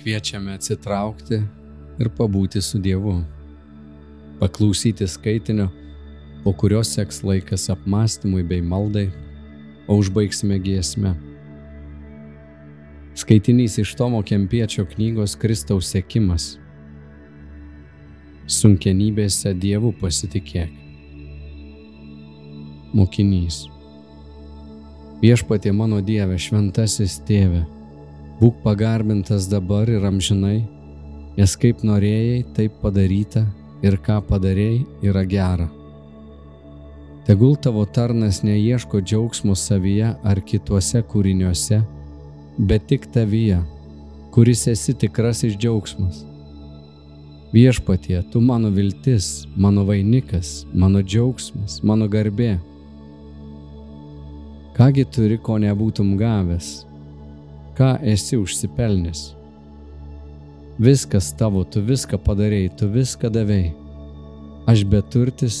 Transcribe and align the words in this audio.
kviečiame 0.00 0.56
atsitraukti 0.56 1.42
ir 2.00 2.08
pabūti 2.16 2.62
su 2.64 2.80
Dievu. 2.80 3.18
Paklausyti 4.40 5.08
skaitinio, 5.08 5.68
po 6.44 6.52
kurio 6.56 6.80
seks 6.86 7.20
laikas 7.26 7.68
apmąstymui 7.72 8.46
bei 8.48 8.62
maldai, 8.64 9.10
o 9.88 9.98
užbaigsime 10.00 10.58
giesmę. 10.64 11.14
Skaitinys 13.20 13.76
iš 13.82 13.92
Tomo 13.98 14.22
Kempiečio 14.24 14.86
knygos 14.88 15.34
Kristaus 15.36 15.90
sėkimas. 15.92 16.54
Sunkenybėse 18.50 19.52
Dievu 19.60 19.92
pasitikėk. 20.00 20.72
Mokinys. 22.96 23.66
Viešpatie 25.20 25.70
mano 25.76 26.00
Dieve, 26.00 26.38
šventasis 26.40 27.18
tėve, 27.28 27.60
būk 28.40 28.62
pagarbintas 28.64 29.48
dabar 29.52 29.90
ir 29.92 30.04
amžinai, 30.08 30.62
nes 31.36 31.56
kaip 31.60 31.82
norėjai, 31.84 32.40
taip 32.56 32.78
padaryta 32.80 33.44
ir 33.84 33.98
ką 34.00 34.20
padarėjai 34.28 35.10
yra 35.10 35.24
gera. 35.28 35.68
Tegul 37.28 37.58
tavo 37.60 37.84
tarnas 37.84 38.40
neieško 38.42 39.02
džiaugsmo 39.04 39.54
savyje 39.54 40.14
ar 40.24 40.40
kituose 40.40 41.02
kūriniuose, 41.12 41.82
bet 42.58 42.88
tik 42.88 43.06
tavyje, 43.12 43.60
kuris 44.32 44.66
esi 44.72 44.96
tikrasis 44.96 45.54
džiaugsmas. 45.60 46.24
Viešpatie, 47.52 48.22
tu 48.32 48.40
mano 48.40 48.70
viltis, 48.70 49.46
mano 49.56 49.84
vainikas, 49.84 50.64
mano 50.72 51.02
džiaugsmas, 51.02 51.80
mano 51.82 52.08
garbė. 52.08 52.54
Kągi 54.76 55.04
turi, 55.12 55.36
ko 55.36 55.58
nebūtum 55.60 56.14
gavęs, 56.16 56.70
ką 57.80 57.94
esi 58.04 58.36
užsipelnęs. 58.36 59.20
Viskas 60.78 61.30
tavo, 61.32 61.62
tu 61.64 61.80
viską 61.80 62.18
padarėjai, 62.20 62.72
tu 62.76 62.88
viską 62.92 63.30
davėjai. 63.32 63.70
Aš 64.68 64.82
beturtis 64.84 65.60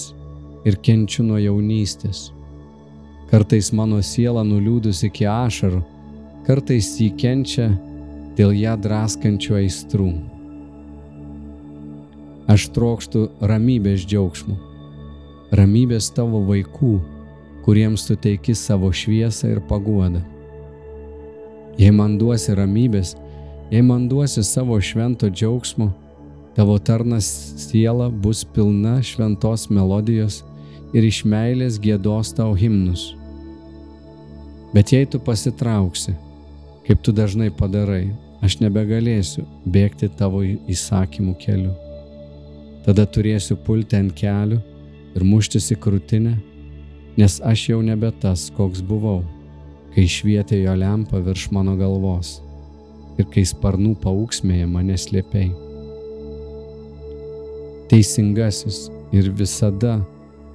ir 0.68 0.76
kenčiu 0.84 1.24
nuo 1.24 1.38
jaunystės. 1.40 2.26
Kartais 3.30 3.70
mano 3.72 4.02
siela 4.04 4.42
nuliūdus 4.44 5.00
iki 5.08 5.24
ašarų, 5.32 5.80
kartais 6.44 6.90
jį 7.00 7.06
kenčia 7.22 7.70
dėl 8.36 8.52
ją 8.58 8.74
draskančių 8.84 9.56
aistrų. 9.62 10.10
Aš 12.52 12.66
trokštų 12.76 13.22
ramybės 13.52 14.04
džiaugsmų, 14.04 14.58
ramybės 15.56 16.10
tavo 16.12 16.42
vaikų, 16.52 16.92
kuriems 17.64 18.04
tu 18.10 18.18
teiki 18.28 18.52
savo 18.52 18.92
šviesą 18.92 19.54
ir 19.54 19.64
paguodą. 19.72 20.20
Jei 21.80 21.92
man 21.96 22.18
duosi 22.20 22.52
ramybės, 22.52 23.14
Jei 23.70 23.82
man 23.82 24.08
duosi 24.08 24.42
savo 24.42 24.80
švento 24.82 25.28
džiaugsmo, 25.30 25.92
tavo 26.56 26.78
tarnas 26.78 27.26
siela 27.56 28.08
bus 28.10 28.44
pilna 28.44 28.96
šventos 29.02 29.68
melodijos 29.70 30.40
ir 30.90 31.06
iš 31.06 31.20
meilės 31.22 31.78
gėdos 31.78 32.32
tau 32.34 32.56
himnus. 32.58 33.12
Bet 34.74 34.90
jei 34.90 35.06
tu 35.06 35.20
pasitrauksi, 35.22 36.16
kaip 36.88 37.06
tu 37.06 37.14
dažnai 37.14 37.52
padarai, 37.54 38.08
aš 38.42 38.58
nebegalėsiu 38.58 39.46
bėgti 39.70 40.10
tavo 40.18 40.42
įsakymų 40.42 41.36
keliu. 41.38 41.70
Tada 42.82 43.06
turėsiu 43.06 43.54
pulti 43.54 44.00
ant 44.00 44.16
kelių 44.18 44.58
ir 45.14 45.28
muštis 45.30 45.70
į 45.76 45.78
krūtinę, 45.84 46.34
nes 47.22 47.38
aš 47.46 47.68
jau 47.70 47.78
nebe 47.86 48.10
tas, 48.18 48.48
koks 48.58 48.82
buvau, 48.82 49.20
kai 49.94 50.06
švietė 50.06 50.62
jo 50.62 50.76
lempa 50.78 51.20
virš 51.24 51.48
mano 51.54 51.74
galvos 51.78 52.38
ir 53.18 53.26
kai 53.34 53.44
sparnų 53.46 53.96
paauksmėje 54.02 54.68
mane 54.70 54.96
slėpiai. 54.98 55.50
Teisingasis 57.90 58.86
ir 59.12 59.30
visada 59.34 59.98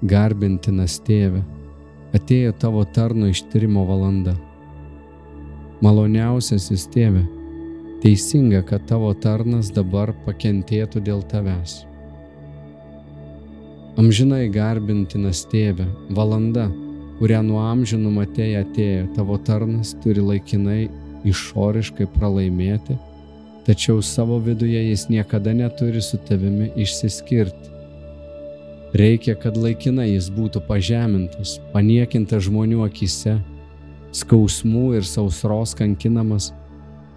garbintinas 0.07 0.97
tėve, 1.05 1.41
atėjo 2.15 2.53
tavo 2.61 2.83
tarno 2.95 3.27
ištirimo 3.31 3.83
valanda. 3.87 4.35
Maloniausiasis 5.83 6.87
tėve, 6.93 7.25
teisinga, 8.03 8.63
kad 8.69 8.87
tavo 8.89 9.11
tarnas 9.13 9.73
dabar 9.75 10.13
pakentėtų 10.25 11.03
dėl 11.03 11.21
tavęs. 11.31 11.83
Amžinai 13.99 14.47
garbintinas 14.51 15.43
tėve, 15.51 15.85
valanda, 16.15 16.69
kurią 17.19 17.41
nuo 17.47 17.61
amžių 17.63 17.99
numatėjai 18.01 18.63
atėjo, 18.63 19.03
tavo 19.15 19.37
tarnas 19.47 19.93
turi 20.03 20.23
laikinai 20.23 20.87
išoriškai 21.25 22.07
pralaimėti, 22.15 22.97
tačiau 23.65 24.01
savo 24.03 24.37
viduje 24.43 24.81
jis 24.89 25.07
niekada 25.09 25.53
neturi 25.55 26.03
su 26.03 26.19
tavimi 26.27 26.69
išsiskirti. 26.75 27.71
Reikia, 28.95 29.33
kad 29.35 29.57
laikinai 29.59 30.11
jis 30.13 30.29
būtų 30.31 30.61
pažemintas, 30.67 31.57
paniekintas 31.73 32.45
žmonių 32.47 32.85
akise, 32.85 33.39
skausmų 34.15 34.85
ir 34.99 35.07
sausros 35.07 35.73
kankinamas, 35.75 36.51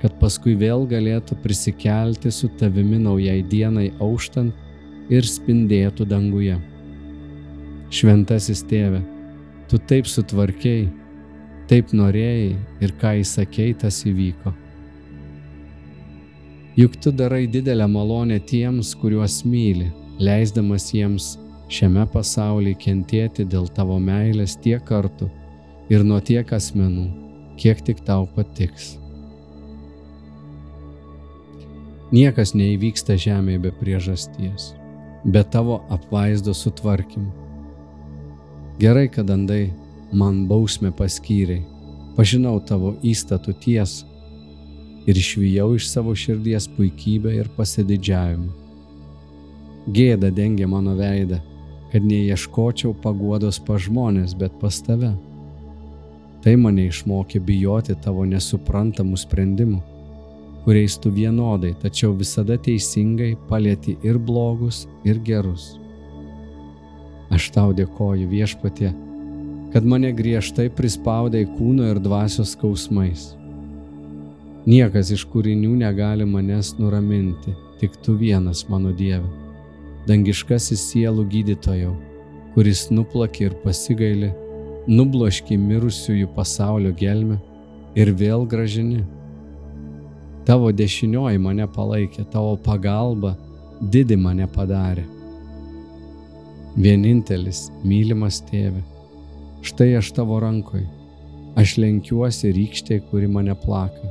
kad 0.02 0.14
paskui 0.18 0.54
vėl 0.58 0.86
galėtų 0.90 1.38
prisikelti 1.42 2.32
su 2.34 2.50
tavimi 2.58 2.98
naujai 3.02 3.42
dienai 3.46 3.90
auštant 4.02 5.10
ir 5.10 5.26
spindėtų 5.26 6.06
danguje. 6.08 6.58
Šventasis 7.94 8.64
tėve, 8.68 9.00
tu 9.68 9.78
taip 9.78 10.08
sutvarkiai, 10.08 10.88
taip 11.68 11.92
norėjai 11.92 12.56
ir 12.84 12.94
ką 13.00 13.18
įsakei, 13.22 13.74
tas 13.76 14.00
įvyko. 14.08 14.54
Juk 16.78 16.94
tu 17.02 17.12
darai 17.12 17.46
didelę 17.50 17.88
malonę 17.90 18.38
tiems, 18.40 18.94
kuriuos 19.00 19.42
myli, 19.44 19.90
leisdamas 20.22 20.92
jiems 20.94 21.32
šiame 21.68 22.04
pasaulyje 22.12 22.78
kentėti 22.84 23.44
dėl 23.44 23.66
tavo 23.74 23.98
meilės 24.00 24.54
tiek 24.62 24.84
kartų 24.88 25.28
ir 25.92 26.04
nuo 26.06 26.20
tiek 26.24 26.52
asmenų, 26.54 27.08
kiek 27.60 27.82
tik 27.84 28.00
tau 28.06 28.28
patiks. 28.36 28.94
Niekas 32.14 32.54
neįvyksta 32.56 33.18
žemėje 33.20 33.64
be 33.66 33.74
priežasties, 33.82 34.70
be 35.26 35.42
tavo 35.44 35.82
apvaizdo 35.92 36.54
sutvarkymų. 36.56 37.47
Gerai, 38.78 39.08
kad 39.08 39.30
andai 39.30 39.72
man 40.12 40.44
bausmę 40.46 40.92
paskyriai, 40.94 41.64
pažinau 42.14 42.60
tavo 42.62 42.92
įstatų 43.02 43.54
tiesą 43.64 44.06
ir 45.10 45.18
išvijau 45.18 45.72
iš 45.74 45.88
savo 45.90 46.14
širdies 46.14 46.68
puikybę 46.76 47.32
ir 47.40 47.50
pasididžiavimą. 47.56 48.52
Gėda 49.96 50.30
dengia 50.30 50.68
mano 50.70 50.94
veidą, 50.94 51.40
kad 51.90 52.06
neieškočiau 52.06 52.92
paguodos 53.02 53.58
pa 53.66 53.80
žmonės, 53.82 54.36
bet 54.38 54.54
pas 54.62 54.78
tave. 54.86 55.10
Tai 56.44 56.54
mane 56.62 56.86
išmokė 56.86 57.42
bijoti 57.42 57.98
tavo 58.04 58.28
nesuprantamų 58.30 59.18
sprendimų, 59.24 59.82
kuriais 60.62 61.00
tu 61.02 61.10
vienodai, 61.18 61.74
tačiau 61.82 62.14
visada 62.14 62.54
teisingai 62.54 63.34
palėti 63.50 63.98
ir 64.06 64.22
blogus, 64.22 64.84
ir 65.02 65.18
gerus. 65.26 65.72
Aš 67.34 67.50
tau 67.52 67.74
dėkoju 67.76 68.28
viešpatie, 68.30 68.92
kad 69.72 69.84
mane 69.84 70.14
griežtai 70.16 70.68
prispaudė 70.72 71.44
kūno 71.56 71.90
ir 71.92 72.00
dvasios 72.00 72.54
skausmais. 72.56 73.34
Niekas 74.68 75.12
iš 75.12 75.24
kūrinių 75.28 75.74
negali 75.80 76.24
manęs 76.28 76.74
nuraminti, 76.80 77.54
tik 77.80 77.96
tu 78.04 78.16
vienas 78.20 78.64
mano 78.68 78.92
Dieve, 78.96 79.28
dangiškasis 80.08 80.82
sielų 80.90 81.26
gydytojau, 81.34 81.94
kuris 82.54 82.88
nuplakė 82.92 83.48
ir 83.48 83.58
pasigaili, 83.62 84.32
nubloški 84.88 85.56
mirusiųjų 85.60 86.32
pasaulio 86.36 86.94
gelmę 86.96 87.38
ir 87.96 88.12
vėl 88.16 88.48
gražini. 88.48 89.04
Tavo 90.48 90.72
dešinioji 90.72 91.40
mane 91.44 91.68
palaikė, 91.68 92.24
tavo 92.32 92.56
pagalba 92.56 93.34
didi 93.80 94.16
mane 94.16 94.48
padarė. 94.48 95.04
Vienintelis 96.78 97.66
mylimas 97.82 98.38
tėve 98.46 98.84
Štai 99.66 99.96
aš 99.98 100.12
tavo 100.14 100.36
rankoj, 100.38 100.84
aš 101.58 101.72
lenkiuosi 101.82 102.52
rykštė, 102.54 103.00
kuri 103.10 103.26
mane 103.26 103.56
plaka. 103.58 104.06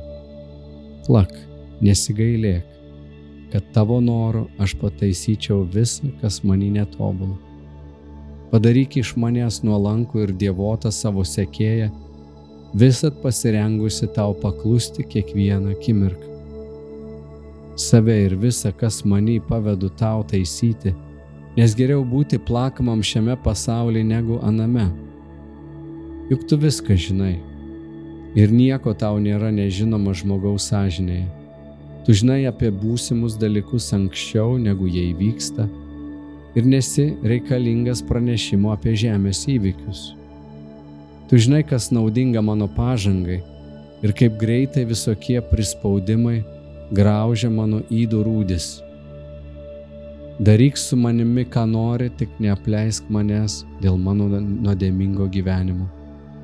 Plak, 1.06 1.32
nesigailėk, 1.80 2.66
kad 3.54 3.70
tavo 3.72 3.96
noru 4.04 4.44
aš 4.60 4.74
pataisyčiau 4.82 5.62
visą, 5.72 6.10
kas 6.20 6.42
manį 6.44 6.68
netobulą. 6.76 7.38
Padaryk 8.52 8.98
iš 9.00 9.14
manęs 9.16 9.62
nuolankų 9.64 10.26
ir 10.26 10.36
dievotą 10.44 10.92
savo 10.92 11.24
sekėją, 11.24 11.88
visat 12.76 13.16
pasirengusi 13.24 14.12
tau 14.12 14.36
paklusti 14.44 15.08
kiekvieną 15.08 15.72
akimirką. 15.78 16.36
Save 17.80 18.20
ir 18.26 18.36
visą, 18.36 18.74
kas 18.76 19.00
manį 19.08 19.40
pavedu 19.48 19.88
tau 19.96 20.20
taisyti, 20.28 20.92
nes 21.58 21.74
geriau 21.74 22.06
būti 22.06 22.38
plakamam 22.38 23.02
šiame 23.02 23.34
pasaulyje 23.42 24.06
negu 24.06 24.38
aname 24.46 24.86
juk 26.28 26.44
tu 26.48 26.56
viską 26.60 26.96
žinai. 26.96 27.40
Ir 28.36 28.52
nieko 28.52 28.92
tau 28.92 29.16
nėra 29.20 29.48
nežinoma 29.52 30.12
žmogaus 30.12 30.68
sąžinėje. 30.68 31.26
Tu 32.04 32.16
žinai 32.20 32.42
apie 32.48 32.68
būsimus 32.72 33.36
dalykus 33.40 33.88
anksčiau, 33.96 34.56
negu 34.60 34.88
jie 34.88 35.08
įvyksta 35.12 35.68
ir 36.56 36.64
nesi 36.68 37.10
reikalingas 37.24 38.00
pranešimo 38.04 38.72
apie 38.72 38.94
žemės 38.96 39.44
įvykius. 39.48 40.00
Tu 41.28 41.40
žinai, 41.44 41.62
kas 41.64 41.90
naudinga 41.92 42.40
mano 42.44 42.68
pažangai 42.72 43.42
ir 44.04 44.14
kaip 44.16 44.38
greitai 44.40 44.86
visokie 44.88 45.40
prispaudimai 45.50 46.42
graužia 46.92 47.50
mano 47.52 47.82
įdų 47.92 48.22
rūdis. 48.24 48.68
Daryk 50.38 50.78
su 50.78 50.96
manimi, 50.96 51.42
ką 51.44 51.64
nori, 51.66 52.12
tik 52.14 52.36
neapleisk 52.38 53.08
manęs 53.10 53.64
dėl 53.82 53.96
mano 53.98 54.28
nuodėmingo 54.38 55.24
gyvenimo, 55.34 55.88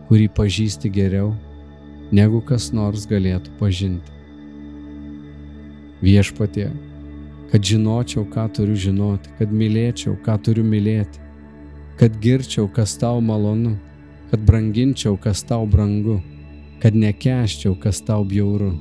kurį 0.08 0.24
pažįsti 0.34 0.90
geriau, 0.96 1.28
negu 2.10 2.40
kas 2.42 2.72
nors 2.74 3.04
galėtų 3.06 3.52
pažinti. 3.60 4.10
Viešpatie, 6.02 6.72
kad 7.52 7.68
žinočiau, 7.70 8.24
ką 8.34 8.48
turiu 8.56 8.74
žinoti, 8.86 9.30
kad 9.38 9.54
mylėčiau, 9.54 10.16
ką 10.26 10.36
turiu 10.42 10.66
mylėti, 10.66 11.22
kad 12.02 12.18
girčiau, 12.18 12.66
kas 12.66 12.96
tau 12.98 13.22
malonu, 13.22 13.76
kad 14.32 14.42
branginčiau, 14.42 15.14
kas 15.14 15.44
tau 15.46 15.70
brangu, 15.70 16.18
kad 16.82 16.98
nekeščiau, 16.98 17.78
kas 17.78 18.02
tau 18.02 18.26
bjauru, 18.26 18.72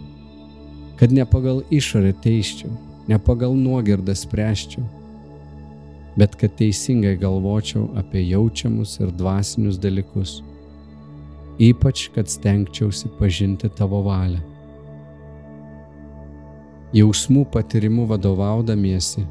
kad 0.98 1.14
ne 1.14 1.30
pagal 1.30 1.62
išorę 1.70 2.18
teiščiau, 2.26 2.74
ne 3.14 3.22
pagal 3.22 3.54
nuogirdą 3.62 4.18
spręščiau 4.18 5.03
bet 6.18 6.36
kad 6.40 6.56
teisingai 6.60 7.16
galvočiau 7.18 7.90
apie 8.00 8.22
jaučiamus 8.28 9.00
ir 9.02 9.12
dvasinius 9.18 9.80
dalykus, 9.82 10.42
ypač 11.60 12.08
kad 12.16 12.30
stengčiausi 12.30 13.10
pažinti 13.20 13.70
tavo 13.78 14.04
valią. 14.06 14.42
Jausmų 16.94 17.48
patirimu 17.54 18.06
vadovaudamiesi 18.10 19.24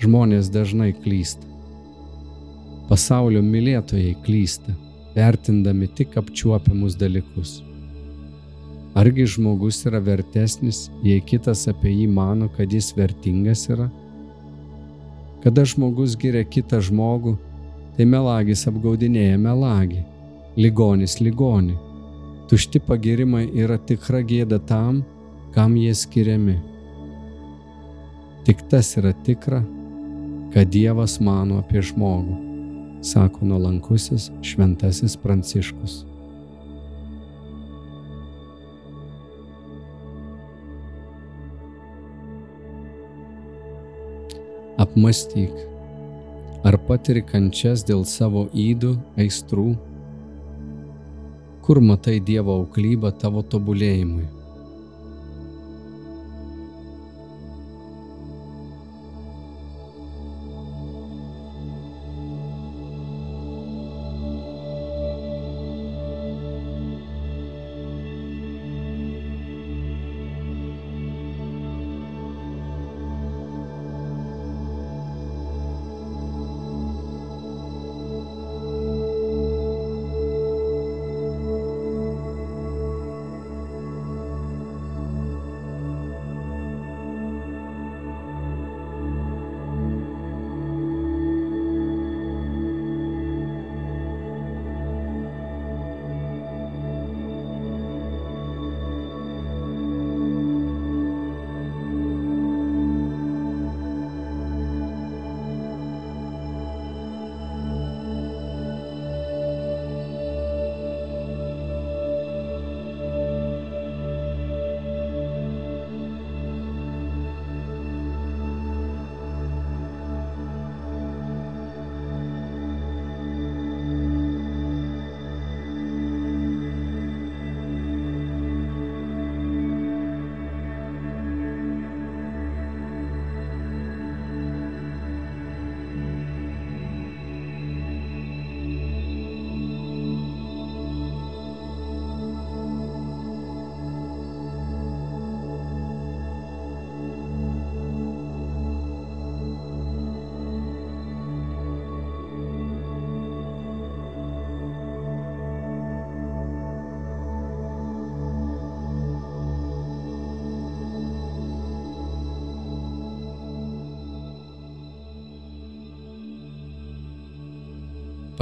žmonės 0.00 0.48
dažnai 0.52 0.94
klysta. 0.96 1.44
Pasaulio 2.88 3.42
mylėtojai 3.44 4.14
klysta, 4.24 4.72
vertindami 5.14 5.86
tik 5.92 6.16
apčiuopiamus 6.16 6.96
dalykus. 6.98 7.60
Argi 8.98 9.24
žmogus 9.34 9.78
yra 9.88 10.00
vertesnis, 10.04 10.86
jei 11.04 11.20
kitas 11.24 11.64
apie 11.70 11.92
jį 11.94 12.08
mano, 12.12 12.48
kad 12.52 12.72
jis 12.72 12.90
vertingas 12.96 13.68
yra? 13.72 13.86
Kada 15.42 15.64
žmogus 15.66 16.14
giria 16.18 16.44
kitą 16.46 16.78
žmogų, 16.86 17.34
tai 17.96 18.06
melagis 18.06 18.62
apgaudinėja 18.70 19.40
melagį, 19.42 20.04
ligonis 20.56 21.18
ligonį. 21.20 21.74
Tušti 22.50 22.82
pagirimai 22.86 23.48
yra 23.58 23.78
tikra 23.78 24.20
gėda 24.22 24.60
tam, 24.68 25.02
kam 25.54 25.74
jie 25.80 25.94
skiriami. 25.96 26.58
Tik 28.46 28.62
tas 28.70 28.94
yra 29.00 29.12
tikra, 29.26 29.62
kad 30.54 30.70
Dievas 30.70 31.18
mano 31.22 31.58
apie 31.62 31.82
žmogų, 31.90 32.38
sako 33.02 33.50
nuolankusis 33.50 34.30
šventasis 34.46 35.18
Pranciškus. 35.18 36.02
Apmastyk, 44.92 45.52
ar 46.68 46.76
patiri 46.84 47.22
kančias 47.24 47.80
dėl 47.88 48.02
savo 48.04 48.42
įdų, 48.52 48.90
aistrų, 49.24 49.70
kur 51.64 51.80
matai 51.80 52.18
Dievo 52.20 52.58
auklybą 52.60 53.14
tavo 53.22 53.40
tobulėjimui. 53.40 54.26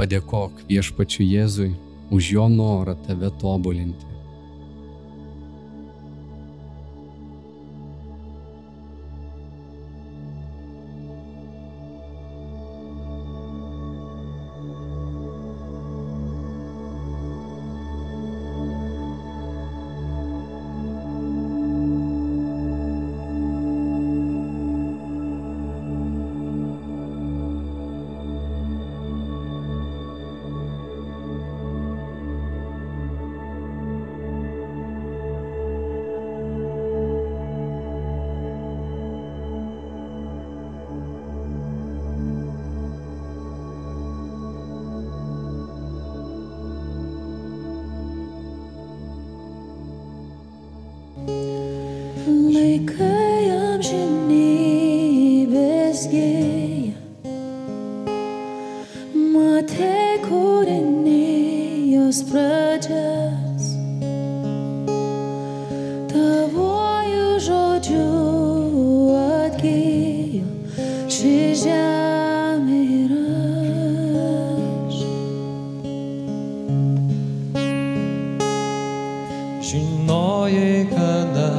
Padėkok 0.01 0.63
viešpačiu 0.65 1.21
Jėzui 1.21 1.67
už 2.09 2.29
jo 2.33 2.47
norą 2.49 2.95
tave 3.05 3.29
tobulinti. 3.43 4.10
mate 59.41 60.21
kūrinijos 60.25 62.19
pradžias, 62.29 63.69
tavojų 66.11 67.29
žodžių 67.47 68.03
atgyjo 69.21 70.77
ši 71.15 71.33
žemė 71.63 72.81
ir 72.99 73.15
aš. 74.27 75.01
Žinojai, 79.71 80.77
kada 80.93 81.49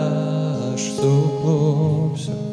aš 0.70 0.88
suklupsiu 1.00 2.51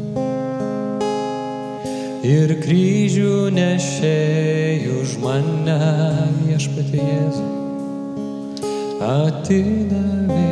ir 2.26 2.52
kryžių 2.60 3.48
nešėjai 3.56 4.90
už 5.00 5.16
mane 5.24 5.78
viešpatį 6.44 7.00
Jėzų 7.00 7.48
atidavė. 9.00 10.50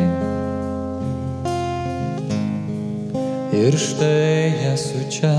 Ir 3.58 3.78
štai 3.82 4.72
esu 4.72 5.04
čia. 5.12 5.36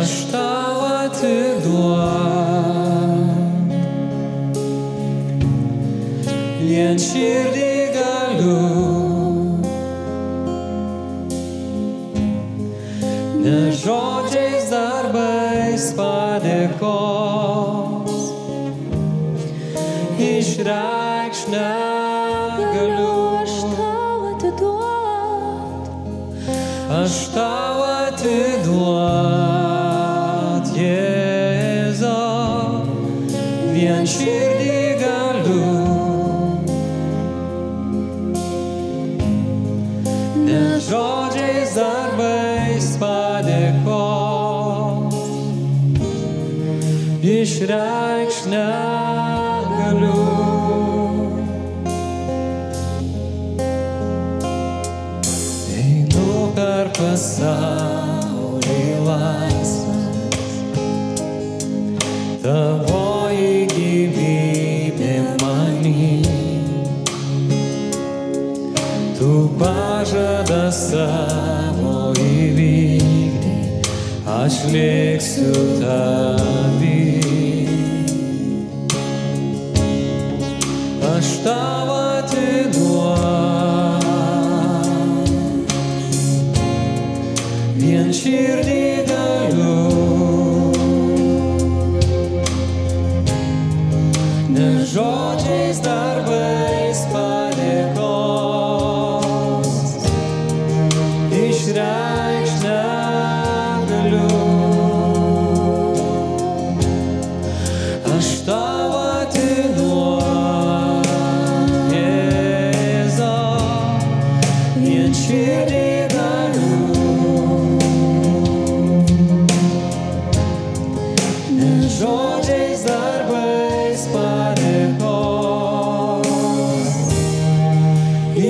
Aš 0.00 0.18
tau 0.34 0.76
atiduodu. 1.04 2.71
Naštava 27.02 28.14
te 28.22 28.62
glad 28.64 29.86
je 30.76 31.92
za 31.92 32.18
vjenčir 33.72 34.51
pasaulį 57.02 58.82
laisvas, 59.02 60.58
tavoji 62.44 63.66
gyvybė 63.72 65.16
manį. 65.42 66.12
Tu 69.18 69.32
pažadą 69.58 70.62
savo 70.78 71.96
įvykdį, 72.22 73.56
aš 74.38 74.60
liksiu 74.76 75.66
tavį. 75.82 77.11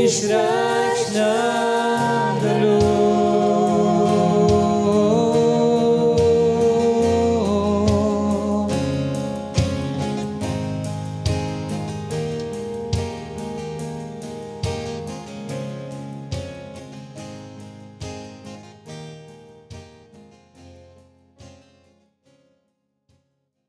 Israel. 0.04 1.71